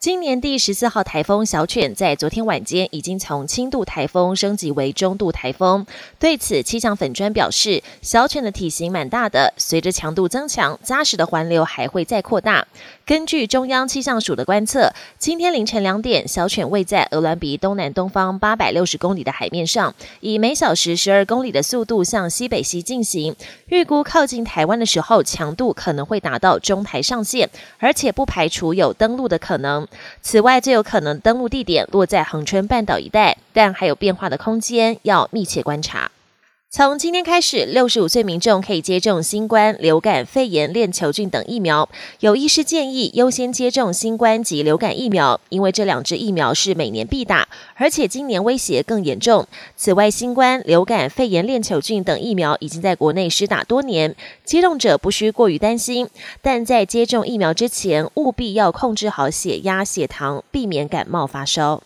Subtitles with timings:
[0.00, 5.84] 今年第十四号台风小犬在昨天晚间已经从轻度台风升级为中度台风。
[6.18, 12.66] 对此，气象粉砖表示，小犬的体型蛮大的，随着强度增强，扎实的环流还会再扩大。
[13.04, 23.36] 根据中央气象署的观测，今天凌晨两点，小犬位在鹅銮鼻东南东方八百六十公里的海面上，以每小时十二公里的速度向西北西进行。
[23.66, 29.86] 预估靠近台湾的时候，强度可能会达到中台上限，而且不排除有登陆的可能。
[30.22, 36.10] 此外，最有可能登陆地点落在恒春半岛一带，但还有变化的空间，要密切观察。
[36.72, 41.88] 从今天开始，六十五岁民众可以接种新冠、流感、肺炎链球菌等疫苗。
[42.20, 49.44] 有医师建议优先接种新冠及流感疫苗，因为这两支疫苗是每年必打，而且今年威胁更严重。
[49.74, 56.08] 此外，新冠、流感、肺炎链球菌等疫苗已经在国内施打多年，接种者不需过于担心。
[56.40, 61.82] 但在接种疫苗之前，务必要控制好血压、血糖，避免感冒发烧。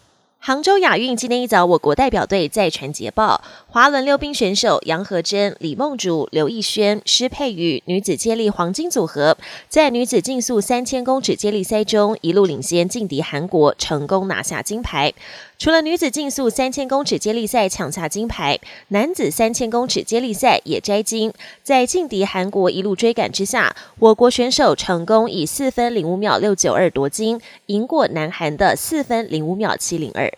[0.46, 9.38] 杭州亚运今天一早，我国代表队在传捷报，滑轮溜冰选手杨和珍、李梦竹、刘艺轩、施佩宇女子接力黄金组合，
[9.70, 15.14] 在女子竞速三千公尺接力赛中一路领先劲敌韩国，成功拿下金牌。
[15.56, 18.58] 除了女子竞速三千公尺接力赛抢下金牌，
[18.88, 21.32] 男子三千公尺接力赛也摘金。
[21.62, 30.30] 在劲敌韩国一路追赶之下，我国选手成功以四分零五秒六九二夺金，赢过南韩的四分零五秒七零二。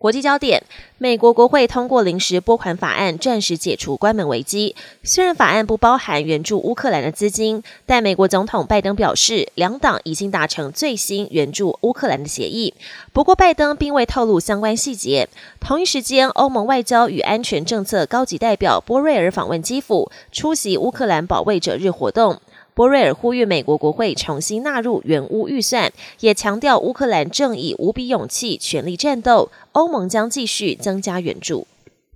[0.00, 0.62] 国际焦点：
[0.96, 4.74] 美国国会通过临时拨款法案，暂时解除关门危机。
[5.02, 12.72] 虽然法案不包含援助乌克兰的资金，但美国总统拜登表示，两党已经达成最新援助乌克兰的协议。
[13.12, 15.28] 不过，拜登并未透露相关细节。
[15.60, 22.40] 同一时间，欧盟外交与安全政策高级代表波瑞尔访问基辅，出席乌克兰保卫者日活动。
[22.80, 31.66] 波瑞尔呼吁美国国会重新纳入援乌预算，也强调乌克兰正以无比勇气全力战斗，欧盟将继续增加援助。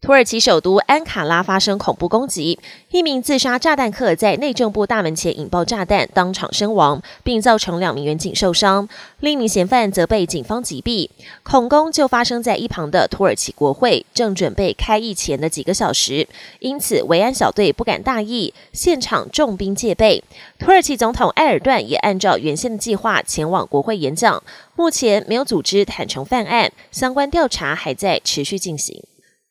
[0.04, 2.58] 土耳其首都安卡拉发生恐怖攻击，
[2.90, 8.86] 一名自杀炸弹客在内政部大门前引爆炸弹，当场身亡，并造成两名民警受伤。
[9.20, 11.08] 另一名嫌犯则被警方击毙。
[11.42, 16.28] 恐攻就发生在一旁的土耳其国会，正准备开议前的几个小时，
[16.58, 20.22] 因此维安小队不敢大意，现场重兵戒备。
[20.58, 24.42] 土耳其总统埃尔段也按照原先的计划前往国会演讲，
[24.76, 29.02] 目前没有组织坦诚犯案，相关调查还在持续进行。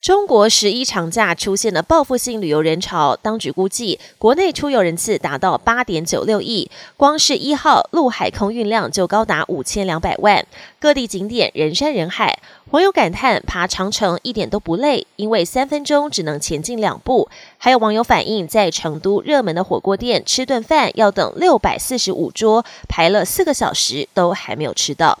[0.04, 10.44] 中国十一长假出现了报复性旅游人潮，当局估计国内出游人次达到八点九六亿，光是一号陆海空运量就高达五千两百万，
[10.78, 12.38] 各地景点人山人海。
[12.72, 17.30] 网友感叹爬长城一点都不累，因为三分钟只能前进两步。
[17.56, 25.20] 还有网友反映，在成都热门的火锅店吃顿饭要等六百四十五桌，排了四个小时都还没有吃到。